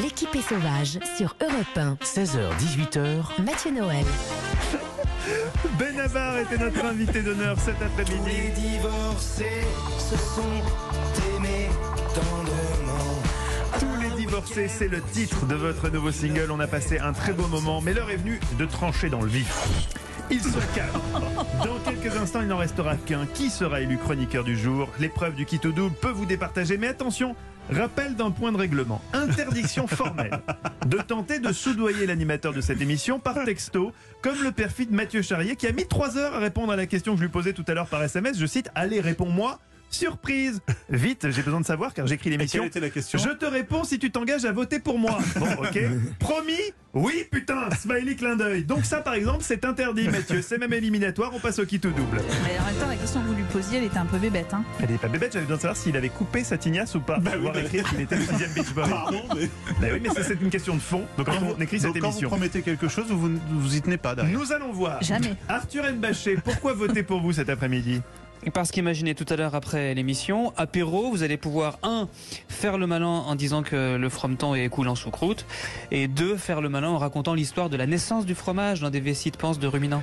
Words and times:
L'équipe 0.00 0.34
est 0.34 0.48
sauvage 0.48 0.98
sur 1.18 1.36
Europe 1.42 1.76
1. 1.76 1.96
16h-18h, 2.02 3.42
Mathieu 3.44 3.72
Noël. 3.72 4.06
Benabar 5.78 6.38
était 6.38 6.56
notre 6.56 6.82
invité 6.86 7.20
d'honneur 7.20 7.58
cet 7.60 7.74
après-midi. 7.82 8.24
Les 8.24 8.48
divorcés 8.52 9.66
se 9.98 10.16
sont 10.16 11.36
aimés 11.36 11.68
tendrement. 12.14 13.20
Tous 13.78 14.00
les 14.00 14.16
divorcés, 14.16 14.68
c'est 14.68 14.88
le 14.88 15.02
titre 15.02 15.44
de 15.44 15.56
votre 15.56 15.90
nouveau 15.90 16.10
single. 16.10 16.50
On 16.50 16.60
a 16.60 16.66
passé 16.66 16.98
un 16.98 17.12
très 17.12 17.34
beau 17.34 17.46
moment, 17.48 17.82
mais 17.82 17.92
l'heure 17.92 18.10
est 18.10 18.16
venue 18.16 18.40
de 18.58 18.64
trancher 18.64 19.10
dans 19.10 19.20
le 19.20 19.28
vif. 19.28 19.68
Ils 20.30 20.40
sont 20.40 20.60
quatre. 20.74 21.00
Dans 21.66 21.78
quelques 21.84 22.16
instants, 22.16 22.40
il 22.40 22.48
n'en 22.48 22.56
restera 22.56 22.96
qu'un. 22.96 23.26
Qui 23.26 23.50
sera 23.50 23.82
élu 23.82 23.98
chroniqueur 23.98 24.44
du 24.44 24.56
jour? 24.56 24.88
L'épreuve 24.98 25.34
du 25.34 25.44
kit 25.44 25.60
au 25.66 25.72
double 25.72 25.94
peut 25.96 26.10
vous 26.10 26.24
départager, 26.24 26.78
mais 26.78 26.86
attention, 26.86 27.36
rappel 27.70 28.14
d'un 28.16 28.30
point 28.30 28.52
de 28.52 28.56
règlement. 28.56 29.00
Interdiction 29.12 29.86
formelle 29.86 30.40
de 30.86 30.98
tenter 30.98 31.38
de 31.38 31.52
soudoyer 31.52 32.06
l'animateur 32.06 32.52
de 32.52 32.60
cette 32.60 32.80
émission 32.80 33.18
par 33.18 33.44
texto, 33.44 33.92
comme 34.22 34.42
le 34.42 34.52
perfide 34.52 34.90
Mathieu 34.90 35.22
Charrier 35.22 35.56
qui 35.56 35.66
a 35.66 35.72
mis 35.72 35.86
trois 35.86 36.16
heures 36.16 36.34
à 36.34 36.38
répondre 36.38 36.72
à 36.72 36.76
la 36.76 36.86
question 36.86 37.12
que 37.12 37.18
je 37.18 37.24
lui 37.24 37.30
posais 37.30 37.52
tout 37.52 37.64
à 37.68 37.74
l'heure 37.74 37.88
par 37.88 38.02
SMS. 38.02 38.38
Je 38.38 38.46
cite 38.46 38.70
Allez, 38.74 39.00
réponds-moi. 39.00 39.58
Surprise 39.92 40.60
Vite, 40.90 41.30
j'ai 41.30 41.42
besoin 41.42 41.60
de 41.60 41.66
savoir 41.66 41.92
car 41.94 42.06
j'écris 42.06 42.30
l'émission. 42.30 42.60
quelle 42.62 42.68
était 42.68 42.80
la 42.80 42.90
question 42.90 43.18
Je 43.18 43.28
te 43.28 43.44
réponds 43.44 43.84
si 43.84 43.98
tu 43.98 44.10
t'engages 44.10 44.44
à 44.44 44.52
voter 44.52 44.78
pour 44.80 44.98
moi. 44.98 45.18
Bon, 45.36 45.46
ok. 45.62 45.78
Promis 46.18 46.54
Oui, 46.94 47.24
putain 47.30 47.68
Smiley 47.78 48.14
clin 48.16 48.36
d'œil. 48.36 48.64
Donc 48.64 48.84
ça, 48.84 48.98
par 49.02 49.14
exemple, 49.14 49.40
c'est 49.42 49.64
interdit, 49.64 50.08
Mathieu. 50.08 50.40
C'est 50.42 50.58
même 50.58 50.72
éliminatoire. 50.72 51.30
On 51.34 51.40
passe 51.40 51.58
au 51.58 51.66
kit 51.66 51.76
au 51.84 51.90
double. 51.90 52.20
Mais 52.44 52.58
en 52.58 52.64
même 52.64 52.74
temps, 52.76 52.88
la 52.88 52.96
question 52.96 53.20
que 53.20 53.26
vous 53.26 53.34
lui 53.34 53.44
posiez, 53.52 53.78
elle 53.78 53.84
était 53.84 53.98
un 53.98 54.06
peu 54.06 54.18
bébête. 54.18 54.52
Hein. 54.54 54.64
Elle 54.82 54.92
est 54.92 54.98
pas 54.98 55.08
bébête, 55.08 55.32
j'avais 55.34 55.44
besoin 55.44 55.56
de 55.58 55.62
savoir 55.62 55.76
s'il 55.76 55.96
avait 55.96 56.08
coupé 56.08 56.42
sa 56.42 56.56
tignasse 56.56 56.94
ou 56.94 57.00
pas. 57.00 57.20
pour 57.20 57.32
pouvoir 57.32 57.58
écrire 57.58 57.88
qu'il 57.90 58.00
était 58.00 58.16
le 58.16 58.22
sixième 58.24 58.52
Beach 58.52 58.72
Boy. 58.74 58.88
Pardon, 58.88 59.22
mais... 59.36 59.48
Bah 59.80 59.86
oui, 59.92 60.00
mais 60.02 60.08
ça, 60.08 60.22
c'est 60.22 60.40
une 60.40 60.50
question 60.50 60.74
de 60.74 60.80
fond. 60.80 61.04
Donc 61.18 61.26
quand 61.26 61.32
on 61.56 61.60
écrit 61.60 61.78
cette 61.80 61.92
Donc, 61.92 62.00
quand 62.00 62.08
vous 62.08 62.12
émission. 62.14 62.28
promettez 62.30 62.62
quelque 62.62 62.88
chose, 62.88 63.06
vous 63.10 63.30
vous 63.50 63.76
y 63.76 63.82
tenez 63.82 63.98
pas 63.98 64.14
derrière. 64.14 64.38
Nous 64.38 64.52
allons 64.52 64.72
voir. 64.72 65.02
Jamais. 65.02 65.34
Arthur 65.48 65.84
Mbaché, 65.92 66.36
pourquoi 66.42 66.72
voter 66.72 67.02
pour 67.02 67.20
vous 67.20 67.32
cet 67.32 67.50
après-midi? 67.50 68.00
Parce 68.54 68.72
qu'imaginez 68.72 69.14
tout 69.14 69.26
à 69.28 69.36
l'heure 69.36 69.54
après 69.54 69.94
l'émission, 69.94 70.52
apéro, 70.56 71.10
vous 71.10 71.22
allez 71.22 71.36
pouvoir, 71.36 71.78
un, 71.84 72.08
faire 72.48 72.76
le 72.76 72.86
malin 72.88 73.06
en 73.06 73.34
disant 73.36 73.62
que 73.62 73.96
le 73.96 74.08
frometon 74.08 74.54
est 74.54 74.68
cool 74.68 74.88
en 74.88 74.96
choucroute, 74.96 75.46
et 75.92 76.08
deux, 76.08 76.36
faire 76.36 76.60
le 76.60 76.68
malin 76.68 76.88
en 76.88 76.98
racontant 76.98 77.34
l'histoire 77.34 77.70
de 77.70 77.76
la 77.76 77.86
naissance 77.86 78.26
du 78.26 78.34
fromage 78.34 78.80
dans 78.80 78.90
des 78.90 79.00
vessies 79.00 79.30
de 79.30 79.36
panse 79.36 79.60
de 79.60 79.66
ruminants. 79.68 80.02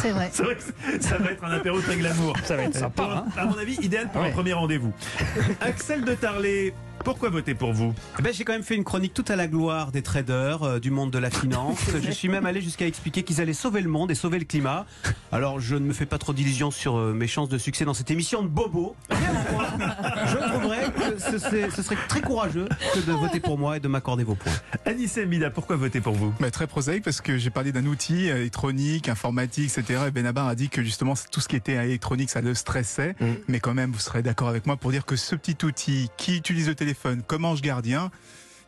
C'est 0.00 0.12
vrai. 0.12 0.30
C'est 0.32 0.42
vrai 0.44 0.54
que 0.56 1.02
ça 1.04 1.18
va 1.18 1.30
être 1.32 1.44
un 1.44 1.52
apéro 1.52 1.78
très 1.80 1.96
glamour. 1.96 2.34
Ça 2.44 2.56
va 2.56 2.62
être 2.62 2.74
sympa, 2.76 3.02
un- 3.02 3.16
hein 3.16 3.24
À 3.36 3.44
mon 3.44 3.58
avis, 3.58 3.74
idéal 3.82 4.08
pour 4.10 4.22
un 4.22 4.30
premier 4.30 4.54
rendez-vous. 4.54 4.92
Axel 5.60 6.04
de 6.04 6.14
Tarlet, 6.14 6.72
pourquoi 7.04 7.30
voter 7.30 7.54
pour 7.54 7.72
vous 7.72 7.94
Eh 8.18 8.22
ben, 8.22 8.32
j'ai 8.32 8.44
quand 8.44 8.52
même 8.52 8.62
fait 8.62 8.74
une 8.76 8.84
chronique 8.84 9.14
tout 9.14 9.24
à 9.28 9.36
la 9.36 9.46
gloire 9.46 9.90
des 9.90 10.02
traders, 10.02 10.62
euh, 10.62 10.78
du 10.80 10.90
monde 10.90 11.10
de 11.10 11.18
la 11.18 11.30
finance. 11.30 11.78
je 12.02 12.10
suis 12.10 12.28
même 12.28 12.44
allé 12.46 12.60
jusqu'à 12.60 12.86
expliquer 12.86 13.22
qu'ils 13.22 13.40
allaient 13.40 13.52
sauver 13.54 13.80
le 13.80 13.88
monde 13.88 14.10
et 14.10 14.14
sauver 14.14 14.38
le 14.38 14.44
climat. 14.44 14.86
Alors, 15.32 15.60
je 15.60 15.76
ne 15.76 15.80
me 15.86 15.92
fais 15.92 16.06
pas 16.06 16.18
trop 16.18 16.32
d'illusions 16.32 16.70
sur 16.70 16.96
euh, 16.96 17.12
mes 17.14 17.26
chances 17.26 17.48
de 17.48 17.58
succès 17.58 17.84
dans 17.84 17.94
cette 17.94 18.10
émission 18.10 18.42
de 18.42 18.48
bobo. 18.48 18.94
Je 19.10 20.36
trouverais 20.48 20.92
que 20.92 21.18
ce, 21.18 21.38
serait- 21.38 21.70
ce 21.70 21.82
serait 21.82 21.96
très 22.08 22.20
courageux 22.20 22.68
que 22.94 23.00
de 23.00 23.12
voter 23.12 23.40
pour 23.40 23.58
moi 23.58 23.78
et 23.78 23.80
de 23.80 23.88
m'accorder 23.88 24.24
vos 24.24 24.34
points. 24.34 24.52
Anissé 24.84 25.24
Mbida, 25.24 25.50
pourquoi 25.50 25.76
voter 25.76 26.00
pour 26.00 26.14
vous 26.14 26.32
très 26.52 26.66
prosaïque 26.66 27.04
parce 27.04 27.20
que 27.20 27.38
j'ai 27.38 27.50
parlé 27.50 27.72
d'un 27.72 27.86
outil 27.86 28.28
euh, 28.30 28.36
électronique, 28.38 29.08
informatique, 29.08 29.70
etc. 29.76 30.02
Et 30.08 30.10
Benabar 30.10 30.46
a 30.48 30.54
dit 30.54 30.68
que 30.68 30.82
justement 30.82 31.14
tout 31.30 31.40
ce 31.40 31.48
qui 31.48 31.56
était 31.56 31.74
électronique, 31.74 32.28
ça 32.30 32.40
le 32.40 32.54
stressait. 32.54 33.14
Mais 33.48 33.60
quand 33.60 33.72
même, 33.74 33.92
vous 33.92 33.98
serez 34.00 34.22
d'accord 34.22 34.48
avec 34.48 34.66
moi 34.66 34.76
pour 34.76 34.90
dire 34.90 35.06
que 35.06 35.16
ce 35.16 35.34
petit 35.34 35.64
outil 35.64 36.08
qui 36.18 36.36
utilise 36.36 36.68
le 36.68 36.74
téléphone 36.74 36.89
comme 37.26 37.44
ange 37.44 37.62
gardien, 37.62 38.10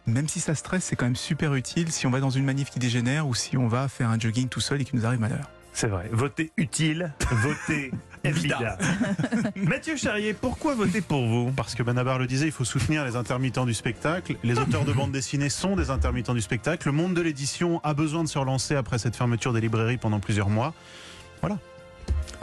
même 0.06 0.28
si 0.28 0.40
ça 0.40 0.54
stresse, 0.54 0.84
c'est 0.84 0.96
quand 0.96 1.06
même 1.06 1.16
super 1.16 1.54
utile 1.54 1.92
si 1.92 2.06
on 2.06 2.10
va 2.10 2.20
dans 2.20 2.30
une 2.30 2.44
manif 2.44 2.70
qui 2.70 2.78
dégénère 2.78 3.26
ou 3.26 3.34
si 3.34 3.56
on 3.56 3.68
va 3.68 3.88
faire 3.88 4.10
un 4.10 4.18
jogging 4.18 4.48
tout 4.48 4.60
seul 4.60 4.80
et 4.80 4.84
qui 4.84 4.96
nous 4.96 5.06
arrive 5.06 5.20
malheur. 5.20 5.50
C'est 5.72 5.86
vrai. 5.86 6.10
Voter 6.12 6.52
utile, 6.58 7.14
voter 7.30 7.92
Mbida. 8.24 8.76
Mathieu 9.56 9.96
Charrier, 9.96 10.34
pourquoi 10.34 10.74
voter 10.74 11.00
pour 11.00 11.26
vous? 11.26 11.50
Parce 11.52 11.74
que 11.74 11.82
Benabar 11.82 12.18
le 12.18 12.26
disait, 12.26 12.46
il 12.46 12.52
faut 12.52 12.64
soutenir 12.64 13.04
les 13.04 13.16
intermittents 13.16 13.64
du 13.64 13.74
spectacle. 13.74 14.36
Les 14.44 14.58
auteurs 14.58 14.84
de 14.84 14.92
bande 14.92 15.12
dessinée 15.12 15.48
sont 15.48 15.74
des 15.74 15.90
intermittents 15.90 16.34
du 16.34 16.42
spectacle. 16.42 16.86
Le 16.88 16.92
monde 16.92 17.14
de 17.14 17.22
l'édition 17.22 17.80
a 17.84 17.94
besoin 17.94 18.22
de 18.22 18.28
se 18.28 18.38
relancer 18.38 18.74
après 18.74 18.98
cette 18.98 19.16
fermeture 19.16 19.52
des 19.52 19.60
librairies 19.60 19.96
pendant 19.96 20.20
plusieurs 20.20 20.50
mois. 20.50 20.74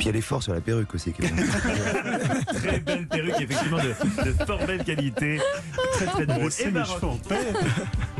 Puis 0.09 0.17
elle 0.17 0.23
est 0.23 0.27
forte 0.27 0.41
sur 0.43 0.53
la 0.55 0.61
perruque 0.61 0.95
aussi. 0.95 1.11
Très 2.53 2.79
belle 2.79 3.05
perruque, 3.07 3.41
effectivement, 3.41 3.77
de, 3.77 4.25
de 4.25 4.31
fort 4.43 4.65
belle 4.65 4.83
qualité. 4.83 5.39
Très 5.93 6.05
très 6.07 6.25
drôle. 6.25 6.49
Et 6.59 6.65
mes 6.65 6.71
Baroque. 6.71 6.95
cheveux 6.99 7.11
en 7.11 7.17
paix. 7.17 7.35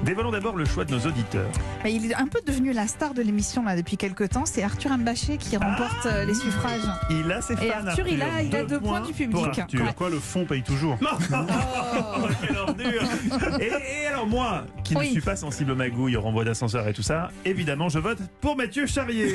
Dévoilons 0.05 0.29
d'abord 0.31 0.55
le 0.55 0.65
choix 0.65 0.85
de 0.85 0.93
nos 0.93 0.99
auditeurs. 0.99 1.49
Mais 1.83 1.93
il 1.93 2.11
est 2.11 2.15
un 2.15 2.27
peu 2.27 2.39
devenu 2.45 2.73
la 2.73 2.87
star 2.87 3.13
de 3.15 3.21
l'émission 3.23 3.63
là 3.63 3.75
depuis 3.75 3.97
quelques 3.97 4.29
temps. 4.29 4.45
C'est 4.45 4.61
Arthur 4.61 4.95
Mbaché 4.99 5.37
qui 5.37 5.57
remporte 5.57 6.05
euh, 6.05 6.25
les 6.25 6.35
suffrages. 6.35 6.81
Il 7.09 7.31
a 7.31 7.41
ses 7.41 7.55
fans. 7.55 7.63
Et 7.63 7.71
Arthur, 7.71 8.07
il 8.07 8.21
a- 8.21 8.41
il 8.43 8.55
a 8.55 8.63
deux 8.65 8.79
points 8.79 9.01
du 9.01 9.13
public. 9.13 9.31
pour 9.31 9.47
Arthur. 9.47 9.79
Comme 9.79 9.93
quoi, 9.93 10.09
le 10.11 10.19
fond 10.19 10.45
paye 10.45 10.61
toujours. 10.61 10.97
Oh, 11.31 12.27
quelle 12.45 12.57
ordure 12.57 13.03
et, 13.59 13.71
et 14.03 14.07
alors 14.07 14.27
moi, 14.27 14.63
qui 14.83 14.95
Oui. 14.95 15.07
ne 15.07 15.11
suis 15.11 15.21
pas 15.21 15.35
sensible 15.35 15.71
aux 15.71 15.75
magouilles, 15.75 16.15
au 16.17 16.21
renvoi 16.21 16.43
d'ascenseur 16.43 16.87
et 16.87 16.93
tout 16.93 17.01
ça, 17.01 17.29
évidemment 17.45 17.87
je 17.89 17.99
vote 17.99 18.17
pour 18.41 18.55
Mathieu 18.57 18.85
Charrier. 18.87 19.33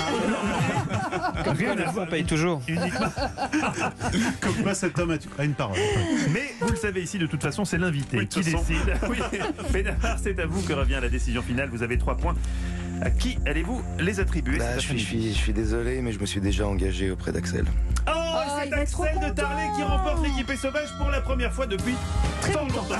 Rien 1.59 1.79
à 1.79 1.91
voir 1.91 2.07
paye 2.09 2.25
toujours. 2.25 2.44
Uniquement. 2.69 3.13
Comme 4.41 4.55
quoi, 4.63 4.75
cet 4.75 4.99
homme 4.99 5.17
a 5.39 5.45
une 5.45 5.55
parole. 5.55 5.79
Mais 6.33 6.55
vous 6.61 6.71
le 6.71 6.77
savez 6.77 7.03
ici, 7.03 7.19
de 7.19 7.27
toute 7.27 7.43
façon, 7.43 7.65
c'est 7.65 7.79
l'invité 7.79 8.19
Oui, 8.19 8.29
qui 8.29 8.41
décide. 8.41 8.95
Oui. 9.09 9.19
Benabar, 9.73 10.19
c'est 10.23 10.39
à 10.39 10.47
vous 10.47 10.63
que 10.63 10.73
revient 10.73 10.99
la 11.01 11.09
décision 11.09 11.43
finale. 11.43 11.69
Vous 11.71 11.83
avez 11.83 11.99
trois 11.99 12.17
points. 12.17 12.35
À 13.01 13.11
qui 13.11 13.39
allez-vous 13.47 13.83
les 13.99 14.21
attribuer 14.21 14.59
Bah, 14.59 14.77
je, 14.77 14.81
suis, 14.81 14.99
je, 14.99 15.05
suis, 15.05 15.29
je 15.33 15.39
suis 15.39 15.53
désolé, 15.53 16.01
mais 16.01 16.13
je 16.13 16.21
me 16.21 16.27
suis 16.27 16.41
déjà 16.41 16.67
engagé 16.67 17.11
auprès 17.11 17.33
d'Axel. 17.33 17.65
Oh, 18.09 18.24
il 18.65 18.71
va 18.71 18.81
être 18.83 18.91
trop 18.91 19.05
Axel 19.05 19.21
de. 19.31 19.35
Tarlet 19.35 19.69
qui 19.77 19.83
remporte 19.83 20.23
l'équipe 20.25 20.53
sauvage 20.57 20.89
pour 20.99 21.11
la 21.11 21.21
première 21.21 21.53
fois 21.53 21.67
depuis 21.67 21.95
fort 22.41 22.69
longtemps. 22.69 22.95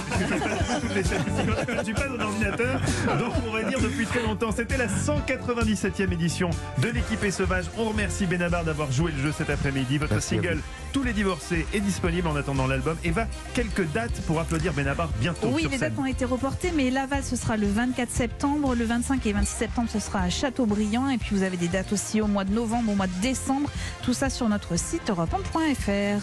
Je 1.69 1.73
ne 1.79 1.85
suis 1.85 1.95
pas 1.95 2.07
un 2.09 2.21
ordinateur, 2.21 2.81
donc 3.19 3.33
on 3.47 3.51
va 3.53 3.63
dire 3.65 3.81
depuis 3.81 4.07
très 4.07 4.23
longtemps. 4.23 4.51
C'était 4.53 4.77
la 4.77 4.87
197e 4.87 6.13
édition 6.13 6.51
de 6.79 6.89
l'équipe 6.89 7.31
sauvage. 7.31 7.65
On 7.79 7.85
remercie 7.85 8.27
Benabar 8.27 8.65
d'avoir 8.65 8.91
joué 8.93 9.13
le 9.13 9.23
jeu 9.23 9.33
cet 9.37 9.51
après-midi. 9.51 9.99
Votre 9.99 10.15
Merci 10.15 10.37
single. 10.37 10.61
Tous 10.93 11.03
les 11.03 11.13
divorcés 11.13 11.67
est 11.75 11.81
disponible 11.81 12.29
en 12.29 12.37
attendant 12.37 12.67
l'album. 12.67 12.97
Et 13.05 13.11
va 13.11 13.27
quelques 13.55 13.87
dates 13.93 14.21
pour 14.27 14.41
applaudir 14.41 14.73
Benabar 14.73 15.09
bientôt 15.21 15.49
Oui, 15.53 15.63
sur 15.63 15.71
les 15.71 15.79
scène. 15.79 15.91
dates 15.91 15.99
ont 15.99 16.07
été 16.07 16.25
reportées, 16.25 16.73
mais 16.75 16.91
Laval, 16.91 17.23
ce 17.25 17.37
sera 17.37 17.57
le 17.57 17.67
24 17.67 18.11
septembre. 18.11 18.75
Le 18.75 18.85
25 18.85 19.27
et 19.27 19.33
26 19.33 19.47
septembre, 19.53 19.89
ce 19.93 19.99
sera 19.99 20.21
à 20.21 20.31
Châteaubriand. 20.31 21.09
Et 21.11 21.19
puis, 21.19 21.35
vous 21.35 21.43
avez 21.43 21.57
des 21.57 21.69
dates 21.69 21.93
aussi 21.93 22.21
au 22.21 22.27
mois 22.27 22.45
de 22.45 22.53
novembre, 22.53 22.93
au 22.93 22.95
mois 22.95 23.07
de 23.09 23.21
décembre. 23.23 23.71
Tout 24.03 24.15
ça 24.15 24.31
sur 24.31 24.49
notre 24.49 24.79
site 24.79 25.11
europe1.fr. 25.55 26.21